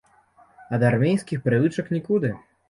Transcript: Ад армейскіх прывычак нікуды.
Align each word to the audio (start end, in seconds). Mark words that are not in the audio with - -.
Ад 0.77 0.85
армейскіх 0.89 1.45
прывычак 1.49 1.93
нікуды. 1.99 2.35